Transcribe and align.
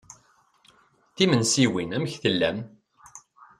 Timensiwin, 1.15 1.95
amek 1.95 2.13
tellam? 2.21 2.57